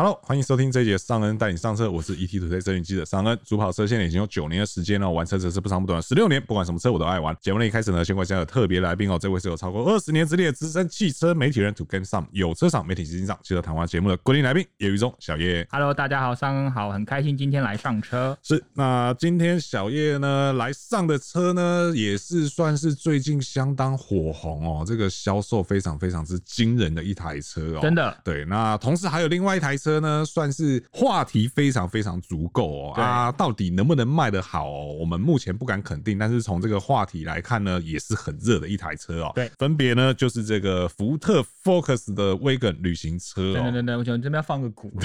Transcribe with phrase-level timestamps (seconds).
[0.00, 3.36] Hello，欢迎收听这一节尚恩带你上车，我是 ETtoday 车云记者尚恩。
[3.44, 7.36] 主跑车现在已经有九年的时间了，玩车则是不长不短十六年，不管什么车我都爱玩。
[7.40, 15.66] 节目的一开始呢，先欢迎有特别来宾哦，这位是有超过二十年之历的资深汽车媒体人，To Game Some 有车赏媒体执行长，接受谈话节目的固定来宾叶榆忠小叶。
[15.68, 18.38] Hello，大家好，尚恩好，很开心今天来上车。
[18.40, 28.16] 是，那今天小叶呢来上的车呢，也是算是最近相当火红哦，这个销售非常非常之惊人的一台车哦，真的。
[28.22, 29.87] 对，那同时还有另外一台车。
[29.88, 32.92] 车呢，算是话题非常非常足够哦。
[32.94, 34.92] 啊，到底能不能卖得好哦？
[35.00, 39.32] 我们目前不敢肯定，但是从这个话题来看呢，也是很热的一台车哦。
[39.34, 43.54] 对，分别呢就是这个福特 Focus 的 Wagon 旅行车。
[43.54, 44.92] 对对对，我想这边要放个鼓。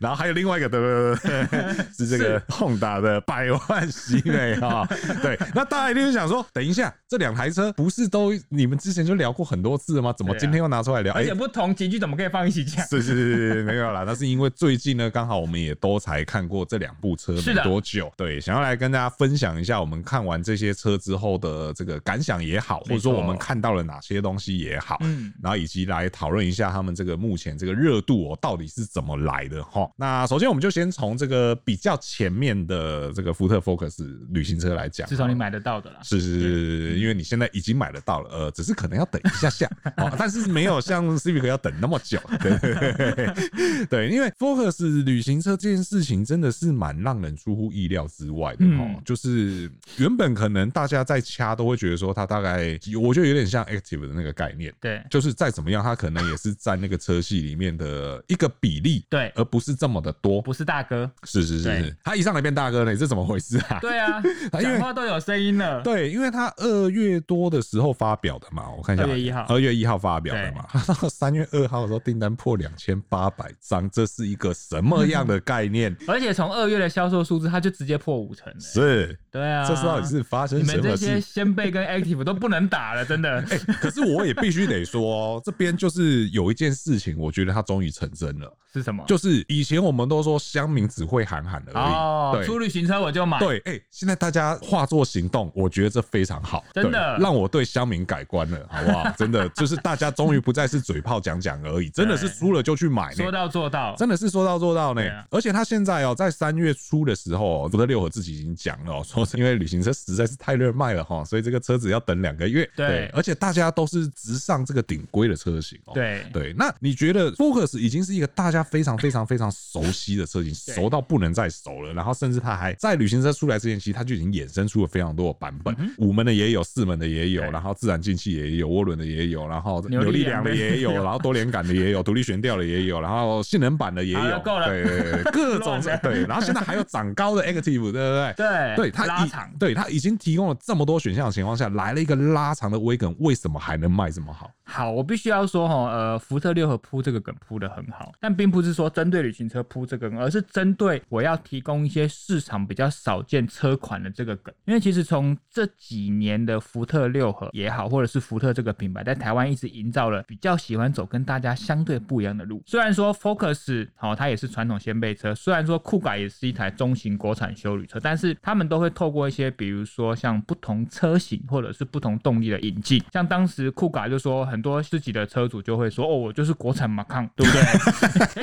[0.00, 1.16] 然后还有另外一个的，
[1.96, 4.86] 是这个 Honda 的百万喜美哈。
[5.20, 10.14] 对，那大家一定是想说，等一下，这两台车不是都你们之前就聊过很多次了吗？
[10.16, 11.12] 怎么今天又拿出来聊？
[11.14, 12.67] 而且不同级距怎么可以放一起？
[12.68, 29.88] 是是是是，没有啦，那是因为最近呢，刚好我们也都才看过这两部车没多久，对，想要来跟大家分享一下我们看完这些车之后的这个感想也好，或者说我们看到了哪些东西也好，嗯，然后以及来讨论一下他们这个目前这个热度哦，到底是怎么来的哈。
[29.96, 39.70] 那首先我们就先从这个比较前面的这个福特 Focus 旅行车来讲，至少你买得到的啦，是是是，因为你现在已经买得到了，呃，只是可能要等一下下，
[40.18, 42.18] 但是没有像 Civic 要等那么久。
[42.40, 42.57] 对，
[44.10, 48.80] 因为 Focus 旅行车这件事情真的是蛮让人出乎意料之外的哦。
[48.80, 54.72] 嗯、就是原本可能大家在掐都会觉得说它大概，我觉得有点像 Active 的那个概念。
[54.80, 59.04] 对，就是再怎么样，它可能也是占那个车系里面的一个比例。
[59.08, 60.40] 对，而不是这么的多。
[60.42, 61.10] 不是大哥。
[61.24, 63.78] 是是是是，他一上来变大哥呢，这怎么回事啊？
[63.80, 64.22] 对啊，
[64.60, 65.82] 讲话都有声音了。
[65.82, 72.88] 对，因为他二月多的时候发表的嘛，我看一下，二月一号，二月一号发表的嘛，到 三月二号的时候订单破两千。
[72.88, 75.94] 千八百张，这是一个什么样的概念？
[76.06, 78.58] 而且从二月的销售数字，它就直接破五成了。
[78.58, 80.78] 是，对啊，这是到底是发生什么事？
[80.80, 83.40] 你们这些先辈跟 Active 都不能打了，真的。
[83.50, 88.52] 哎，可是我也必须得说， 这边就是有一件事情，我觉得它终于成真了。
[88.70, 89.02] 是什么？
[89.06, 91.86] 就是以前我们都说乡民只会喊喊而已。
[91.86, 93.38] 哦，出旅行车我就买。
[93.38, 99.10] 对，哎，现在大家化作行动，我觉得这非常好，真的让我对乡民改观了，好不好？
[99.16, 103.14] 真的就是大家终于不再是嘴炮讲讲而已，真的是输了就去买。
[103.14, 105.02] 说到做到，真的是说到做到呢。
[105.30, 112.68] 而且他现在哦，在三月初的时候，福特六和自己已经讲了，说是因为旅行车实在是太热卖了哈，所以这个车子要等两个月。
[112.76, 115.92] 对，而且大家都是直上这个顶规的车型哦。
[115.94, 121.92] 对对，那你觉得 Focus 已经是一个大家非常非常非常熟悉的车型，熟到不能再熟了。
[121.92, 133.42] 然后甚至它还在旅行车出来之前，其实它就已经衍生出了非常多的版本，五门的也有，四门的也有，然后自然进气也有，涡轮的也有，然后扭力梁的也有，然后多连杆的也有，独立悬吊的也有，然后。
[133.42, 134.20] 性能版的也有，
[134.66, 138.34] 对对对，各种 对，然后现在还有长高的 Active，对不对？
[138.36, 144.50] 对，对它拉长，对他已经提供了这么多选项的情况下，来了一个拉长的威肯为什么还能卖这么好？
[144.70, 154.54] 好，我必须要说哈，呃，福特六和铺这个梗铺得很好，但并不是说针对旅行车铺这个梗，而是针对我要提供一些市场比较少见车款的这个梗。
[154.66, 162.62] 因为其实从这几年的福特六和也好，或者是福特这个品牌在台湾一直营造了比较喜欢走跟大家相对不一样的路。
[162.66, 174.57] 虽然说 Focus 好，它也是传统掀背车，虽然说酷改也是一台中型国产休旅车，但是他们都会透过一些，比如说像不同车型或者是不同动力的引进，像当时酷改就说很。
[174.58, 177.62] 很多自己的车主就会说：“哦，我就是国产马康，对不对？”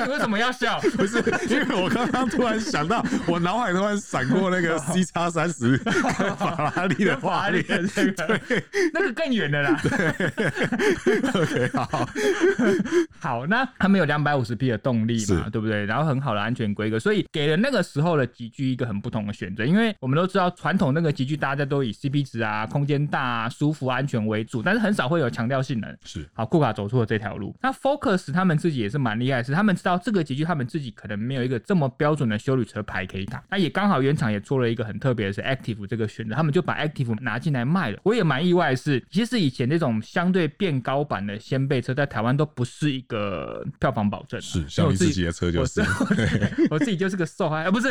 [0.10, 0.80] 为什么要笑？
[0.96, 9.78] 不是因为我刚刚突然想到，我脑海突然闪过那个 C 叉三十法拉利的画面，对，那个更远的啦。
[11.04, 12.08] 对，OK，好，
[13.20, 15.84] 好，那他们有两百五十匹的动力嘛，对不对？
[15.84, 19.66] 然后很好的安全规格，所以给了那个时候的集聚一个很不同的选择。
[19.66, 25.94] 因为我们都知道，传统那个集聚大家都以 CP 值啊、空间大啊、舒服、安全为主，但是很少会有强调性能。
[26.06, 27.54] 是好，库卡走出了这条路。
[27.60, 33.42] 那 Focus 他们自己也是蛮厉害是，他们知道这个结局，他们自己可能没有一个这么标准的修理车牌可以打。
[33.50, 37.98] 那也刚好原厂也做了一个很特别的是 Active 这个选择，他们就把 Active 拿进来卖了。
[38.04, 44.40] 我也蛮意外的是，其实以前这种相对变高版的掀背车在台湾都不是一个票房保证。
[44.40, 45.86] 是，像你自己的车就是，我，
[46.70, 47.88] 我，我自己 就是个受害，不是，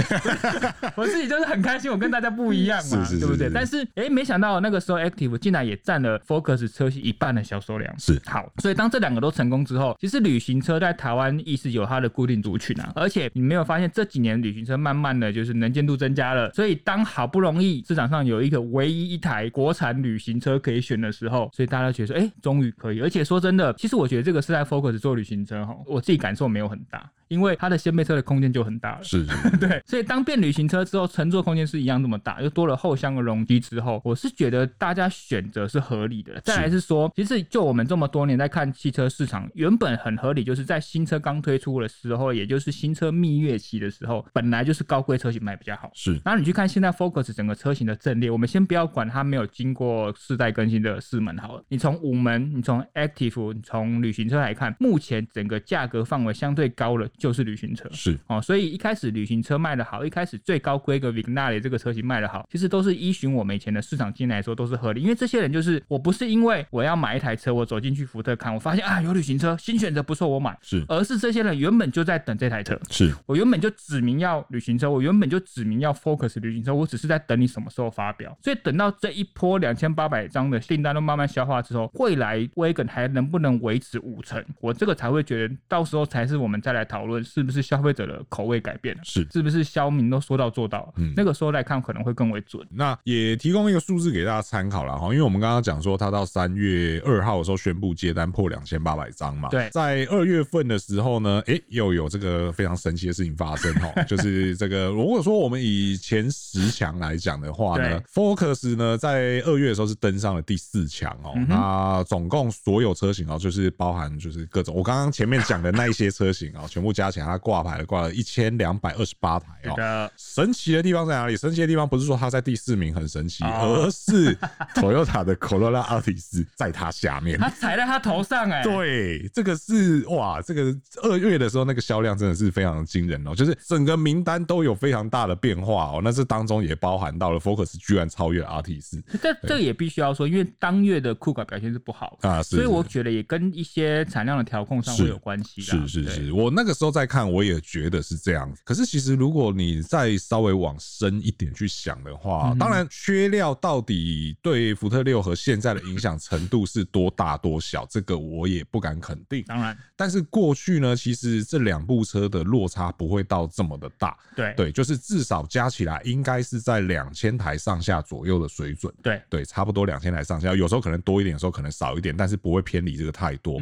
[0.96, 3.50] 我自己就是很开心，我跟大家不一样嘛，对不对？
[3.54, 7.94] 但是哎，没想到那个时候 Active 竟然也占了 Focus 车系一半的销售量。
[8.14, 12.92] 是好，所以当这两个都成功之后，其实旅行车在台湾亦是有它的固定族群啊。
[12.96, 23.02] 而且你没有发现这几年旅行车慢慢的就是能见度增加了，所以当好不容易市场上有一个唯一一台国产旅行车可以选的时候，所以大家都觉得说，哎，终于可以。
[23.02, 27.10] 而且说真的，其实我觉得这个是在 Focus 做旅行车哈，我自己感受没有很大。
[27.28, 36.40] 因为它的掀背车的空间就很大了，是，是，是 对，所以当变旅行车之后，乘坐空间是一样这么大，又多了后箱的容积之后，我是觉得大家选择是合理的。
[36.42, 45.90] 再来是说，其实就我们这么多年在看汽车市场，原本很合理，就是在新车刚推出的时候，也就是新车蜜月期的时候，本来就是高规车型卖比较好。
[45.94, 57.90] 是，然后你去看现在 Focus 整个车型的阵列，我们先不要管它没有经过世代更新的四门好了，你从五门，你从 Active，你从旅行车来看，目前整个价格范围相对高了，就是旅行车。
[57.92, 73.14] 是哦，所以一开始旅行车卖的好，一开始最高规格 Vignale 这个车型卖的好，其实都是依循我们以前的市场经验来说都是合理，因为这些人就是我不是因为我要买一台车，我走进去福特看，我发现啊有旅行车新选择不错，我买，是，而是这些人原本就在等这台车，是。
[73.28, 89.28] 我原本就指明要旅行车，我原本就指明要 Focus 旅行车，我只是在等你什么时候发表，所以等到这一波两千八百张的订单都慢慢消化之后，未来 Wagon 还能不能维持五成，我这个才会觉得到时候才是我们再来讨论是不是消费者的口味改变了，是。
[89.32, 90.92] 是不是消民都说到做到？
[90.98, 92.66] 嗯，那个时候来看可能会更为准。
[92.72, 99.50] 那也提供一个数字给大家参考了哈，因为我们刚刚讲说，他到三月二号的时候宣布接单破两千八百张嘛。
[99.50, 111.34] 对，在二月份的时候呢，哎、欸，又有这个非常神奇的事情发生哈， 就是这个如果说我们以前十强来讲的话呢，Focus 呢在二月的时候是登上了第四强哦。
[111.48, 121.36] 那总共所有车型哦，就是包含就是各种我刚刚前面讲的那一些车型哦，全部加起来它挂牌了挂了一千两百二十八台哦，神奇的地方在哪里？
[121.36, 124.36] 神奇的地方不是说它在第四名很神奇，而是
[124.76, 128.62] Toyota 的 Corolla Altis 在它下面， 它踩在他头上哎。
[128.64, 136.02] 对，这个是哇，这个二月的时候那个销量真的是非常惊人哦，就是整个名单都有非常大的变化哦。
[136.04, 145.62] 那这当中也包含到了 Focus 居然超越 Altis，这这也必须要说，因为当月的酷卡表现是不好啊，所以我觉得也跟一些产量的调控上会有关系。
[145.62, 148.52] 是是是，我那个时候在看，我也觉得是这样。
[148.64, 159.44] 可是其实，如果你再稍微往深一点去想的话，当然缺料到底对福特六和现在的影响程度是多大多小，这个我也不敢肯定。
[159.46, 164.18] 当然，但是过去呢，其实这两部车的落差不会到这么的大。
[164.36, 168.92] 对对，就是至少加起来应该是在两千台上下左右的水准。
[169.04, 173.62] 对对，差不多两千台上下，有时候可能多一点，有时候可能少一点，但是不会偏离这个太多。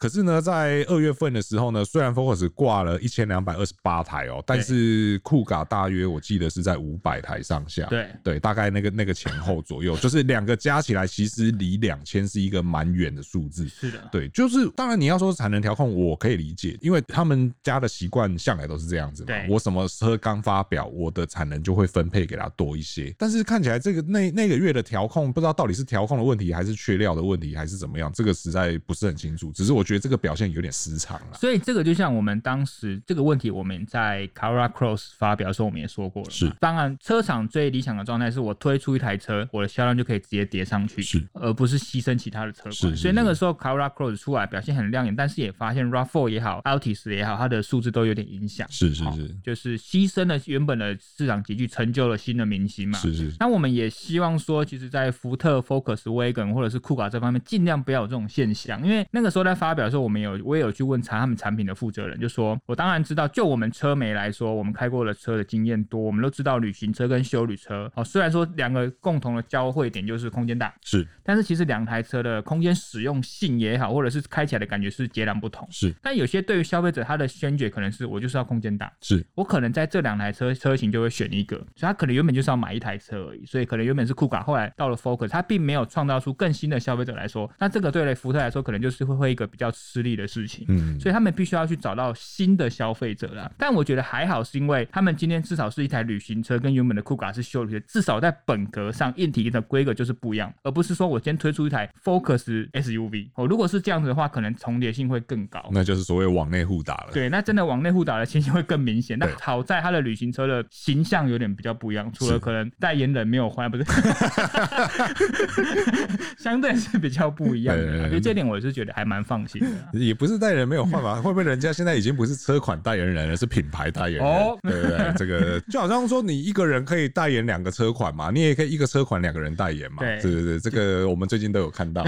[0.00, 13.68] 可是呢，在二月份的时候呢，虽然 Focus 挂了一千两百二十八台哦，但是酷卡大约我记得是在五百台上下，对对，大概那个那个前后左右， 就是两个加起来其实离两千是一个蛮远的数字。
[13.68, 19.34] 是的，对，就是当然你要说产能调控，我可以理解，因为他们家的习惯向来都是这样子嘛。
[19.50, 23.14] 我什么车刚发表，我的产能就会分配给他多一些。
[23.18, 29.52] 但是看起来这个那那个月的调控，不知道到底是调控的问题，还是缺料的问题，还是怎么样，这个实在不是很清楚。
[29.52, 36.30] 只是我觉得这个表现有点失常了，所以这个就像我们当时这个问题，我们在 Corolla Cross 发表的时候，我们也说过了。
[36.30, 42.72] 是，当然车厂最理想的状态是我推出一台车，我的销量就可以直接叠上去，是，而不是牺牲其他的车款。
[42.72, 48.64] 是，是，是，所以那个时候 Corolla Cross 出来表现很亮眼，但是也发现 RAV4 也好，Altis 也好，它的数字都有点影响。
[48.70, 52.96] 是是是，就是牺牲了原本的市场集聚，成就了新的明星嘛。
[53.00, 53.32] 是是。
[53.40, 61.00] 那我们也希望说，其实，在福特 Focus Wagon 或者是酷卡这方面，尽量不要有这种现象，因为那个时候在发表的时候，我们有我也有去问。
[61.00, 68.04] 查他们产品的负责人就说：“我当然知道，就我们车媒来说，我们开过的车的经验多，我们都知道旅行车跟休旅车哦。
[68.04, 75.66] 虽然说两个共同的交汇点就是空间大，是，但是其实两台车的空间使用性也好，或者是开起来的感觉是截然不同。
[75.70, 90.66] 是，但有些对于消费者他的宣觉可能是我就是要空间大，是我可能在这两台车车型就会选一个，所以他可能原本就是要买一台车而已，所以可能原本是酷卡，后来到了 Focus，他并没有创造出更新的消费者来说，那这个对了福特来说可能就是会会一个比较吃力的事情。
[90.68, 91.70] 嗯，所以他们必须要。
[91.70, 103.46] 去找到新的消费者啦，但我觉得还好，是因为他们今天至少是一台旅行车，跟原本的酷卡是修旅车，至少在本格上硬体的规格就是不一样，而不是说我今天推出一台 Focus SUV 哦。
[103.46, 107.10] 如果是这样子的话，可能重叠性会更高，那就是所谓往内互打了。
[107.12, 109.16] 对，那真的往内互打的情形会更明显。
[109.16, 113.84] 那好在它的旅行车的形象有点比较不一样，除了可能代言人没有换，不是，
[116.36, 118.08] 相对是比较不一样的。
[118.08, 119.59] 所以这点我是觉得还蛮放心。
[119.92, 121.16] 也不是代言人没有换吧？
[121.16, 124.26] 会不会人家现在已经不是车款代言人了，是品牌代言人？
[124.26, 125.12] 哦，对不对？
[125.16, 129.98] 这个 就好像说你一个人可以代言两个车款嘛，你也可以一个车款两个人代言嘛。
[130.00, 132.04] 对对对，这个我们最近都有看到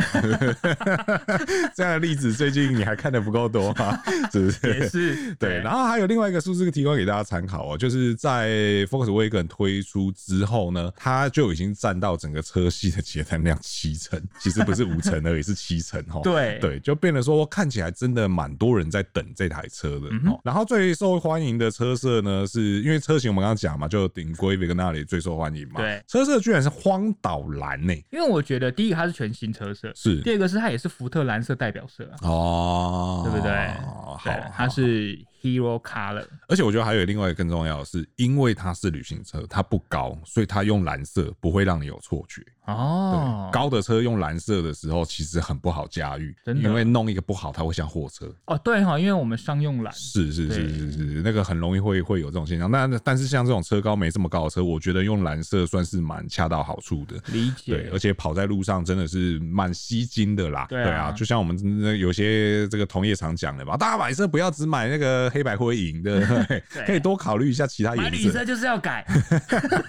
[1.75, 3.99] 这样的例子，最近你还看的不够多吗？
[4.33, 4.79] 是不是？
[4.79, 5.35] 也是。
[5.39, 8.51] 对，然后还有另外一个数字提供给大家参考哦，就是在
[8.87, 16.21] Volkswagen 推出之后呢，它就已经占到整个车系的结单量七成，其实不是五成而已，是七成哈。
[16.23, 20.09] 对对，就变得说看起来真的蛮多人在等这台车的。
[20.11, 25.81] 嗯、然后最受欢迎的车色呢，是因为车型我们刚刚讲嘛，就顶规 Vignale 最受欢迎嘛。
[25.81, 28.05] 对，车色居然是荒岛蓝呢、欸。
[28.11, 33.53] 因为我觉得第一个它是全新车色，是第二个是它也是福特蓝色代表色哦，对不对？
[33.87, 34.21] 好，
[34.55, 35.19] 它是。
[35.43, 42.43] Hero Color，而且我觉得还有另外一个更重要的是，因为它是旅行车，它不高，所以它用蓝色不会让你有错觉。
[42.67, 48.33] 哦，高的车用蓝色的时候，其实很不好驾驭，真的，因为弄一个不好，它会像货车。
[48.47, 52.71] 哦，对哈，因为我们商用蓝，是是是是是，那个很容易会会有这种现象。
[52.71, 57.17] 那但是像这种车高没这么高的车，我觉得用蓝色算是蛮恰到好处的。
[57.33, 57.73] 理解。
[57.73, 60.67] 对，而且跑在路上真的是蛮吸睛的啦。
[60.69, 66.47] 对啊，就像我们那有些这个同业常讲的吧，大家买车不要只买那个黑白灰银的，
[66.87, 68.03] 可以多考虑一下其他颜色。
[68.03, 69.05] 买旅车就是要改，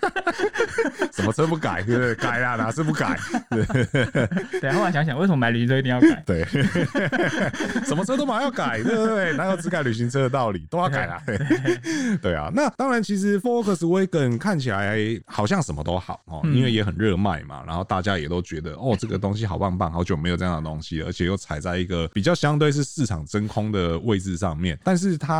[1.14, 1.84] 什么车不改？
[1.84, 2.16] 对不对？
[2.16, 3.18] 改啦，哪是不改？
[4.62, 6.24] 对，后来想想，为什么买旅行车一定要改？
[6.26, 6.44] 对，
[7.86, 9.34] 什么车都马上要改，对不对？
[9.34, 10.66] 哪有只改旅行车的道理？
[10.70, 11.22] 都要改啦。
[11.26, 11.38] 对，
[12.22, 24.78] 对啊，那当然，其实 Focus Wagon 看起来好像什么都好哦，因为也很热卖嘛，然后大家也都觉得哦，这个东西好棒棒，好久没有这样的东西，而且又踩在一个比较相对是市场真空的位置上面。
[24.84, 25.33] 但是它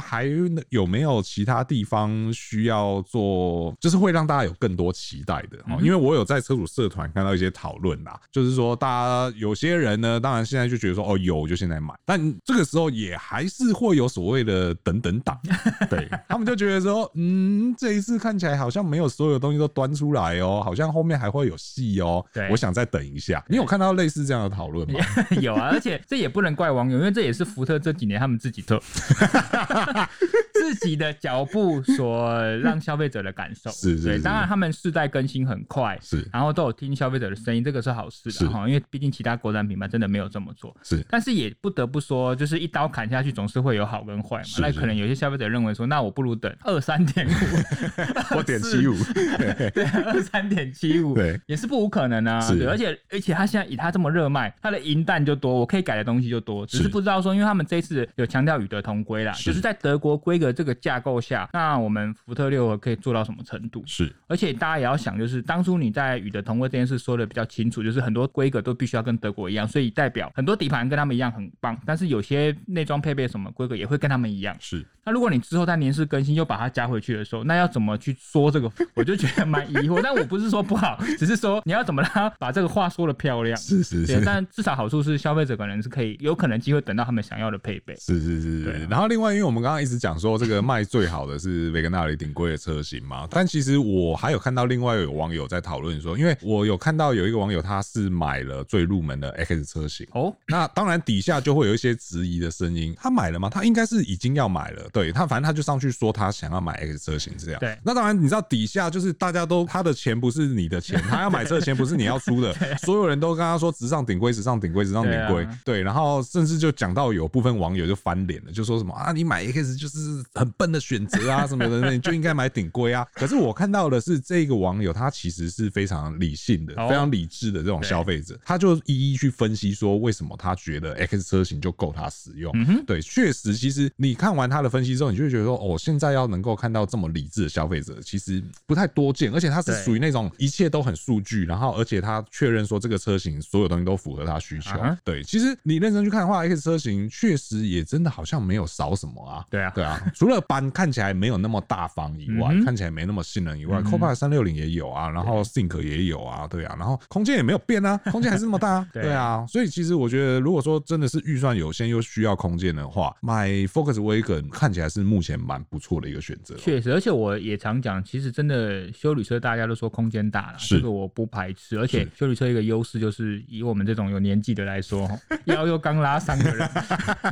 [0.00, 0.24] 还
[0.70, 5.78] 有没有其他地方需要做，就是会让大家有更多期待的哦？
[5.82, 7.48] 因为我有在车主社团看到一些。
[7.58, 15.36] 讨论啦，就是说，大家有些人呢，当然现在就觉得说，哦，有就现在买，但这个时候也还是会有所谓的等等党，
[15.90, 23.44] 对他们就觉得说，嗯，这一次看起来好像没有所有东西都端出来哦，好像后面还会有戏哦，对，我想再等一下。
[23.48, 25.00] 你有看到类似这样的讨论吗？
[25.40, 28.80] 有啊，而且这也不能怪网友，因为这也是福特这几年他们自己做
[30.52, 37.38] 自己的脚步所让消费者的感受，是，是，是，当然他们世代更新很快，是，然后都有听消费者的。
[37.38, 40.76] 声音这个是好事的哈，因为毕竟其他国产品牌真的没有这么做。
[40.82, 44.48] 是，但是也不得不说，就是一刀砍下去，总是会有好跟坏嘛。
[44.58, 47.30] 那可能有些消费者认为说，那我不如等二三点五，
[48.36, 48.94] 我点七五，
[49.70, 52.46] 对，二三点七五，对，也是不无可能啊。
[52.50, 63.82] 对，而且而且他现在以他这么热卖，他的银弹就多，我可以改的东西就多，只是不知道说，因为他们这一次有强调与德同规啦，就是在德国规格这个架构下，那我们福特六可以做到什么程度？
[63.86, 74.56] 是，而且大家也要想，就是当初你在与德同规这件事说的比较清楚，就是很多规格都必须要跟德国一样，所以代表很多底盘跟他们一样很棒，但是有些内装配备什么规格也会跟他们一样。
[74.58, 78.70] 是，那如果你之后在年式更新又把它加回去的时候，那要怎么去说这个？
[78.94, 80.00] 我就觉得蛮疑惑。
[80.02, 83.56] 但我不是说不好，只是说你要怎么让他把这个话说的漂亮。
[83.56, 84.22] 是是是。
[84.24, 87.96] 但至少好处是消费者可能是可以有可能机会等到他们想要的配备。
[87.96, 88.64] 是是是。
[88.64, 88.86] 对。
[88.88, 98.28] 然后另外，因为我们刚刚一直讲说这个卖最好的是维格纳里顶规的车型嘛，但其实我还有看到另外有网友在讨论说，因为我有看到有一个网友他是买。
[98.28, 102.94] 买了最入门的 X 车型哦，那当然底下就会有一些质疑的声音。
[102.94, 103.48] 他买了吗？
[103.48, 104.86] 他应该是已经要买了。
[104.92, 107.58] 对他，反正他就上去说他想要买 X 车型这样。
[107.58, 112.52] 对，那当然你知道底下就是大家都他的钱不是你的钱，他要买车的钱不是你要出的，
[112.84, 115.48] 所有人都跟他说直上顶规，直上顶规，直上顶规。
[115.64, 119.98] 对，然后甚至就讲到有部分网友就翻脸了，就说什么啊，你买 X 就是
[120.34, 123.06] 很笨的选择啊什么的，你就应该买顶规啊。
[123.14, 128.38] 可是我看到的是这个网友他其实是非常理性的，非常理智的这种消费者。
[128.44, 132.52] 他就一一去分析说，为什么他觉得 X 车型就够他使用。
[132.54, 139.32] 嗯、对，确实，其实你看完他的分析之后，你就会觉得说，哦，现在要能够看到这么理智的消费者，其实不太多见。
[139.32, 144.70] 而且他是属于那种一切都很数据，然后而且他确认说这个车型所有东西都符合他需求。
[145.04, 149.44] 对，其实你认真去看的话，X 车型确实也真的好像没有少什么啊。
[149.50, 158.68] 对啊，对啊，除了斑看起来没有那么大方以外，看起来没那么性能以外，Copilot 三六零也有啊，然后 Think 也有啊，对啊，然后空间也没有变啊， 空间还是那么大。
[158.70, 158.88] 啊。
[158.92, 159.12] 对。
[159.12, 166.54] 啊，所以其实我觉得，如果说真的是预算有限又需要空间的话，买 Focus Wagon 看起来是目前蛮不错的一个选择。
[166.56, 171.78] 确实，而且我也常讲，其实真的修旅车大家都说空间大了，这个我不排斥。
[171.78, 175.08] 而且修旅车一个优势就是，以我们这种有年纪的来说，
[175.46, 176.68] 腰又刚拉伤的人，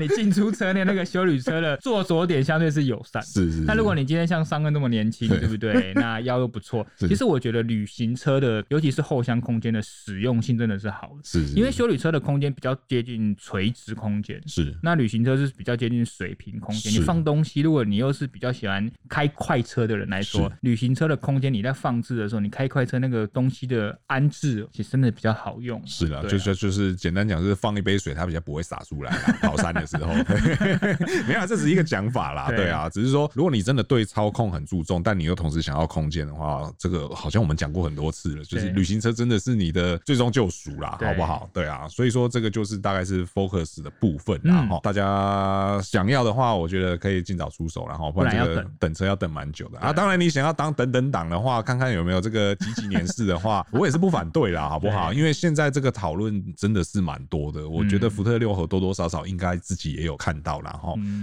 [0.01, 3.23] 你进出车内那个修旅车的 坐着点相对是友善。
[3.23, 3.61] 是是。
[3.61, 5.93] 那如果你今天像三哥那么年轻， 对不对？
[5.95, 6.87] 那腰又不错。
[6.99, 11.21] 其实我觉得旅行车的，尤其是后箱空间的实用性真的是好的。
[11.25, 11.45] 是。
[11.55, 14.41] 因为修旅车的空间比较接近垂直空间。
[14.47, 14.75] 是。
[14.83, 16.93] 那旅行车是比较接近水平空间。
[16.93, 25.81] 你放东西，如果你又是比较喜欢开快车的人来说，旅行车的空间你在放置的时候，你开快车那个东西的安置，其实真的比较好用。
[25.87, 29.13] 是的，就是就是简单讲，就是放一杯水，它比较不会洒出来。
[29.41, 30.13] 跑山的时候，
[31.29, 32.49] 没有，这是一个讲法啦。
[32.57, 41.49] 对啊，只是说，如果你真的对操控很注重，但你又同时想要空间的话，这个好像我们讲过很多次了，就是旅行车真的是你的最终救赎啦，好不好？
[41.53, 49.93] 对啊，所以说这个就是大概是 Focus 的部分，然后大家想要的话，我觉得可以尽早出手，然后不然这个等车要等蛮久的啊。
[49.93, 55.13] 当然，你想要当等等党的话，看看有没有这个几几年式的话，我也是不反对啦，好不好？
[55.15, 60.73] 因为现在这个讨论真的是蛮多的，我觉得福特六和多多少少应该自己也有看到，然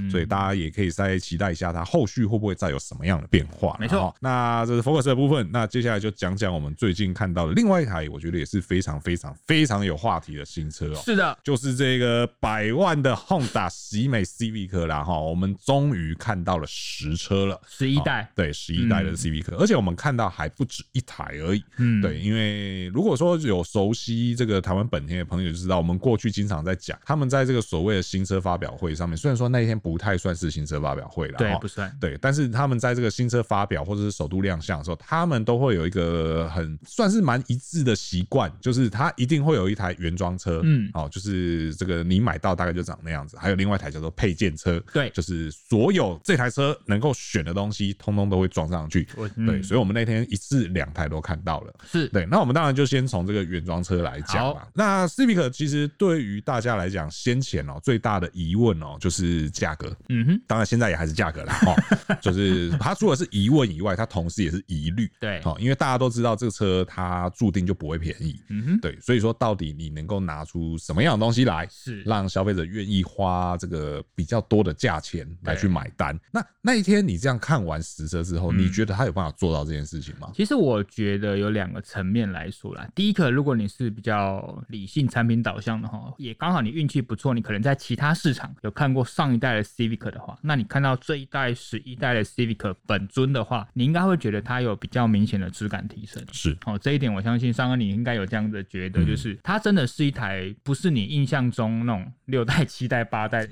[0.06, 3.76] 后，所以大家也可以再期待一下，它后续会不会再有什么样的变化？
[3.80, 11.02] 没错，那这是 Focus 的部分，那接下来就讲讲我们最近看到的另外一台，我觉得也是非常非常非常有话题的新车哦。
[11.04, 49.08] 是的，就是这个百万的 Honda 喜美 Civic 啦，哈，我们终于看到了实车了，十一代，对，十一代的 Civic，而且我们看到还不止一台而已，嗯，对，因为如果说有熟悉这个台湾本田的朋友就知道，我们过去经常在讲，他们在这个所谓的新车发表会上面，虽然说那一天不太算是新车发表会了，对，不算，对，但是他们在这个新车发表或者是首度亮相的时候，他们都会有一个很算是蛮一致的习惯，就是他一定会有一台原装车，嗯，哦，就是这个你买到大概就长那样子，还有另外一台叫做配件车，对，就是所有这台车能够选的东西，通通都会装上去，
[49.46, 52.08] 对，所以我们那天一次两台都看到了，是。
[52.10, 54.68] 对，那我们当然就先从这个原装车来讲吧。
[54.74, 61.76] 那 Civic 其实对于大家来讲，先前哦最大的疑问哦就是价格，嗯哼，当然现在也还是价格啦，哈，
[62.22, 72.02] 就是他除了是疑问以外，他同时也是疑虑，对，好，因为大家都知道这个车它注定就不会便宜，嗯哼，对，所以说到底你能够拿出什么样的东西来，是。
[72.06, 76.20] 让消费者愿意花这个比较多的价钱来去买单？
[76.32, 80.30] 那那一天你这样看完实车之后，你觉得他有办法做到这件事情吗？
[80.34, 96.24] 其实我觉得有两个层面来说啦，第一个，如果你是比较理性产品导向的话，也刚好你运气不错，你可能在其他市场有看过上一代的 Civic 的话，那你看到这一代十一代的 Civic 本尊的话，你应该会觉得它有比较明显的质感提升。
[96.32, 103.48] 是，哦，这一点我相信上哥你应该有这样的觉得，就是它真的是一台不是你印象中那种六代、七代、八代。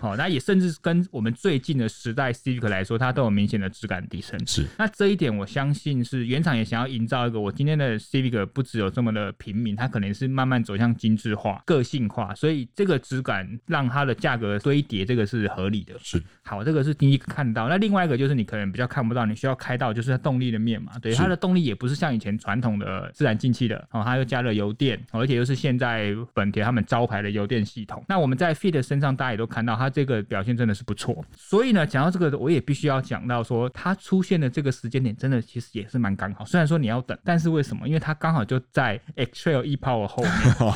[0.00, 4.38] 好， 那也甚至跟我们最近的十代 Civic 来说，它都有明显的质感提升。
[4.46, 15.94] 是，那这一点我相信是原厂也想要营造一个，我今天的 Civic 不只有这么的平民，它可能是慢慢走向精致化、个性化，所以这个质感让它的价格堆叠，这个是合理的。
[16.00, 17.68] 是，好，这个是第一个看到。
[17.68, 20.92] 那另外一个就是你可能比较看不到，你需要开到就是它动力的面嘛。
[21.00, 28.04] 对，它的动力也不是像以前传统的自然进气的哦，它又加了油电，而且又是现在本田他们招牌的油电系统。
[28.08, 31.24] 那我们在 Fit 身上大家也都看到，它这个表现真的是不错。
[31.36, 36.44] 所以呢，讲到这个，我也必须要讲到说，它出现的这个时间点真的其实也是蛮刚好。
[36.44, 37.86] 虽然说你要等，但是为什么？
[37.88, 40.32] 因为它刚好就在 X-Trail e-Power 后面，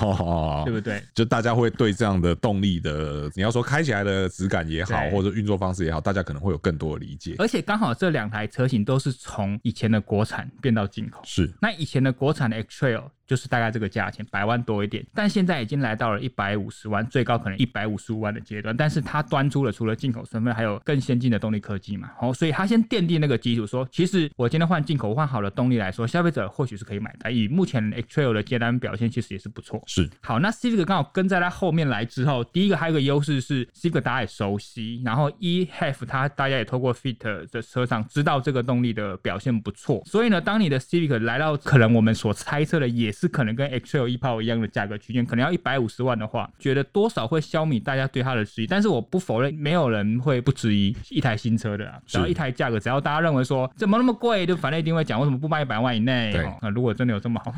[0.64, 1.02] 对不对？
[1.14, 7.34] 就大家会对这样的动力的，你要说开起来的质感也好，或者运作方式也好，大家可能会有更多的理解。
[7.38, 11.52] 而且刚好这两台车型都是从以前的国产变到进口，是。
[11.60, 13.10] 那以前的国产的 X-Trail。
[13.28, 18.76] 就是大概这个价钱，百万多一点，但现在已经来到了一百五十万，最高可能一百五十五万的阶段。
[18.76, 27.34] 但是它端出了除了进口身份，还有更先进的动力科技嘛，好，所以它先奠定那个基础，说其实我今天换进口换好的动力来说，消费者或许是可以买单。
[27.34, 29.82] 以目前 X-Trail 的接单表现，其实也是不错。
[29.86, 37.18] 是，好，那 Civic 刚好跟在它后面来之后，第一个还有个优势是 Civic 大家也熟悉，然后 e:HEV 它大家也透过 Fit
[37.50, 48.66] 的车上知道这个动力的表现不错，所以呢，当你的 Civic 来到可能我们所猜测的也是可能跟有一炮一样的价格区间，可能要一百五十万的话，觉得多少会消弭大家对它的质疑。
[48.66, 51.98] 但是我不否认，没有人会不质疑一台新车的啊。
[52.06, 56.30] 只要一台价格，只要大家认为说怎么那么贵，就反正一定会讲为什么不卖一百万以内。
[56.32, 57.52] 对，那如果真的有这么好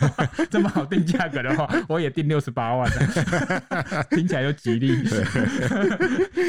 [0.50, 5.02] 这么好定价格的话， 我也定六十八万的， 听起来就吉利。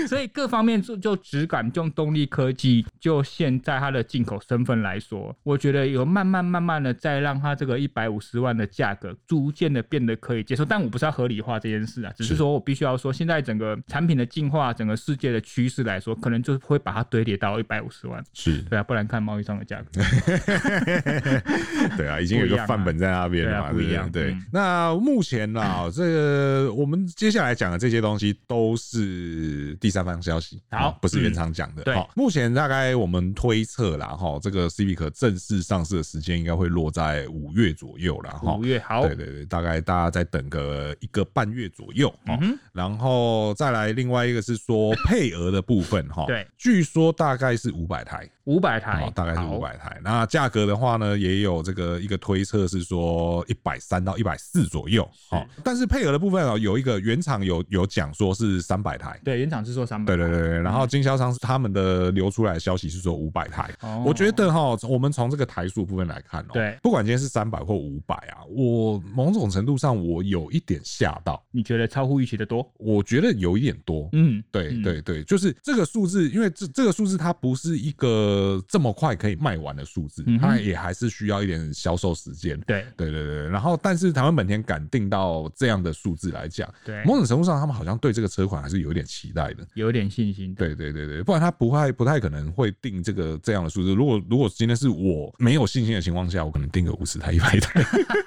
[0.08, 8.57] 所以各方面就就质感、就动力科技，就现在它的进口身份来说，我觉得有慢慢慢慢的再让它这个一百五十万。
[8.58, 10.66] 的价格逐渐的变得可以接受。
[10.66, 18.24] 但我不是要合理化这件事啊，只是说我必须要说，现在整个产品的进化，整个世界的趋势来说，可能就是会把它堆叠到一百五十万。
[18.34, 19.88] 是对啊，不然看贸易商的价格。
[21.98, 24.12] 对啊，已经有一个范本在那边了嘛，不一样。
[24.12, 31.84] 对，那目前啊，这个我们接下来讲的这些东西都是第三方消息，好，不是原厂讲的。
[31.84, 38.58] 对，目前大概我们推测啦，哈，这个 Civic 正式上市的时间应该会落在五月左右了，哈。
[38.58, 39.06] 五月好。
[39.06, 48.28] 对对对，大概大家再等个一个半月左右，嗯，然后再来另外一个是说配额的部分，哈，对，据说大概是五百台。
[48.46, 50.00] 五百台，大概是五百台。
[50.02, 55.06] 那价格的话呢，也有这个一个推测是说一百三到一百四左右。
[55.30, 59.20] 好，但是配额的部分啊，有一个原厂有有讲说是三百台。
[59.22, 60.16] 对，原厂是说三百。
[60.16, 60.62] 对对对对。
[60.62, 63.70] 然后经销商是他们的流出来的消息是说五百台。
[64.06, 71.44] 我觉得哈，我们从这个台数部分来看哦，对，不管今天是三百或五百啊，我某种程度上我有一点吓到。
[71.52, 72.70] 你觉得超乎预期的多？
[72.78, 74.10] 我觉得有一点多。
[74.14, 78.08] 嗯，对对对，就是这个数字，因为这这个数字它不是一个。
[78.18, 82.60] 呃，这么快可以卖完的数字，它也还是需要一点销售时间。
[82.62, 83.50] 对，对，对，对。
[83.50, 90.56] 然后，但是台湾本田敢定到这样的数字来讲，对，某种程度上，他们好像对这个车款还是有一点期待的，有点信心。
[90.56, 91.22] 对，对，对，对。
[91.22, 93.94] 不然他不会不太可能会定这个这样的数字。
[93.94, 97.84] 如果如果今天是我没有信心的情况下，我可能定个五十台、一百台，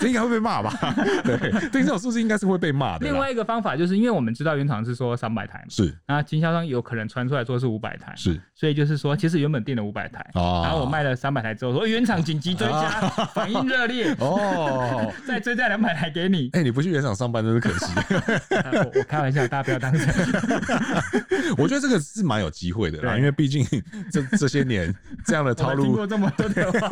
[0.00, 0.72] 这应该会被骂吧？
[1.24, 1.36] 对，
[1.70, 3.06] 对这种数字应该是会被骂的。
[3.06, 9.36] 另外一个方法就是因为我们知道原厂是说三百台嘛，是，那经销商有可能传出来说是五百台，是，所以就是说其实。
[9.36, 12.88] 原本定了五百台，然后我卖了三百台之后，说原厂紧急追加，
[13.34, 16.48] 反应热烈哦，再追加两百台给你。
[16.54, 17.92] 哎，你不去原厂上班真是可惜。
[18.96, 20.08] 我开玩笑，大家不要当真。
[21.58, 23.62] 我觉得这个是蛮有机会的啦，因为毕竟
[24.10, 24.92] 这这些年
[25.26, 26.88] 这样的套路，这么多的话，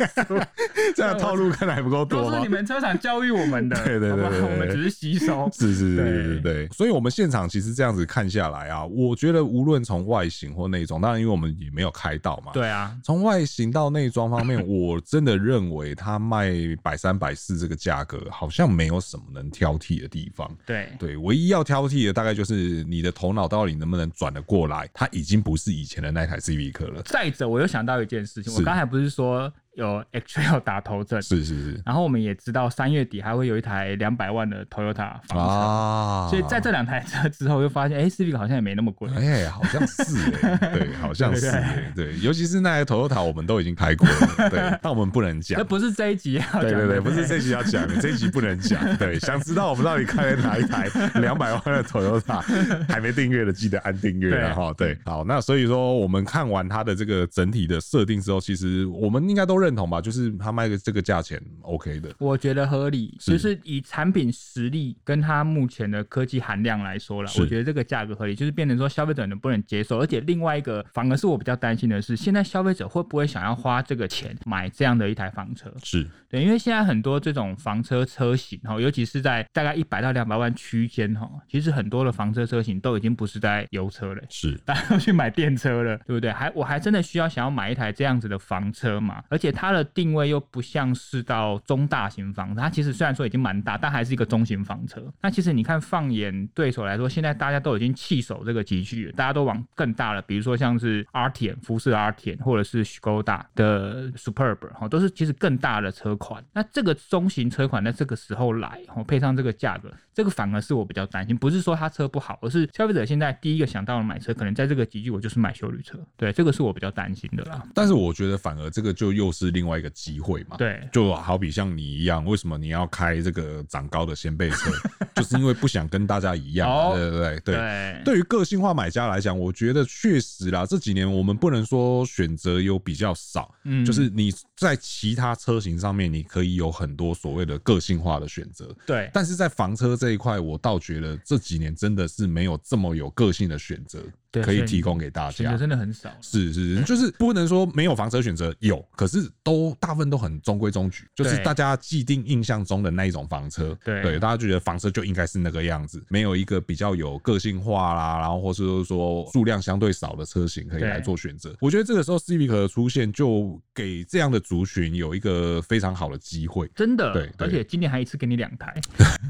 [0.95, 2.29] 这样的套路看来还不够多吗？
[2.29, 5.49] 都是你们车厂教育我们的， 对对对，我们只是吸收。
[5.53, 6.67] 是是是，对对。
[6.69, 12.51] 所以，我们现场其实这样子看下来啊，我觉得无论从外形或内装，当然因为我们也没有开到嘛。
[12.53, 20.49] 对啊，从外形到内装方面，我真的认为它卖百三百四这个价格，好像没有什么能挑剔的地方。
[20.65, 27.01] 对对，唯一要挑剔的大概就是你的头脑到底能不能转得过来，它已经不是以前的那台 Civic 了。
[27.03, 29.51] 再者，我又想到一件事情，我刚才不是说。
[29.75, 50.87] 有 X-Trail 打头阵，是是是，然后我们也知道三月底还会有一台两百万的 Toyota 房车，啊、所以在这两台车之后，就发现哎，Civic 好像也没那么贵，哎、欸，好像是哎， 对，好像是哎，对，尤其是那台 Toyota 我们都已经开过了，对， 但我们不能讲，那不是这一集要讲，对对对，不是这一集要讲， 这一集不能讲，对，想知道我们到底开了哪一台
[51.19, 52.39] 两百万的 Toyota，
[52.87, 60.25] 还没订阅的记得按订阅啊哈，对，好，那所以说我们看完它的这个整体的设定之后，其实我们应该都认同吧，就是。
[60.37, 63.15] 他卖个这个价钱，OK 的，我觉得合理。
[63.19, 68.35] 就是以产品实力跟他目前的科技含量来说了，我觉得这个价格合理。
[68.35, 75.73] 就是变成说消费者能不能接受，而且另外一个反而是我比较担心的是，现在消费者会不会想要花这个钱买这样的一台房车？
[75.81, 86.31] 是对，因为现在很多这种房车车型哈，尤其是在大概一百到两百万区间哈，其实很多的房车车型都已经不是在油车了，是大家都去买电车了，对不对？
[86.31, 89.23] 还我还真的需要想要买一台这样子的房车嘛？
[89.29, 90.25] 而且它的定位。
[90.25, 94.99] 又不像是到中大型房车，它其实虽然说已经蛮大，但还是一个中型房车。
[95.21, 106.43] 那其实你看，放眼对手来说，现在大家都已经弃守这个级距了，大家都往更大了，比如说像是 Arteon 福斯 Arteon 或者是 Skoda 的 Superb 哈，都是其实更大的车款。
[106.51, 115.99] 那这个中型车款在这个时候来，哈，配上这个价格，这个反而是我比较担心，不是说它车不好，而是消费者现在第一个想到的买车，可能在这个级距，我就是买休旅车。
[116.17, 117.63] 对，这个是我比较担心的啦。
[117.75, 120.19] 但是我觉得反而这个就又是另外一个机。
[120.25, 124.71] 会嘛，对，就好比像你一样，为什么你要开这个长高的先辈车？
[125.15, 128.01] 就是因为不想跟大家一样，对对对对。
[128.03, 139.09] 对于个性化买家来讲，我觉得确实啦，这几年我们不能说选择有比较少，嗯，就是你在其他车型上面，你可以有很多所谓的个性化的选择，对。
[139.13, 144.03] 但是在房车这一块，我倒觉得这几年真的是没有这么有个性的选择。
[144.43, 146.09] 可以提供给大家，选择真的很少。
[146.19, 153.73] 是是是，就是不能说没有房车选择，有，可是都大部分都很中规中矩，就是大家既定印象中的那一种房车。
[153.81, 161.55] 对对，大家就觉得房车就应该是那个样子，没有一个比较有个性化啦，然后或是说数量相对少的车型可以来做选择。
[161.61, 166.69] 我觉得这个时候 Civic 的出现，就给这样的族群有一个非常好的机会。
[166.75, 168.73] 真的，对，而且今年还一次给你两台。